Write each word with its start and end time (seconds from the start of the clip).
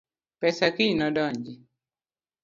Pesa 0.39 0.67
kiny 0.75 0.93
nodonji 0.99 1.53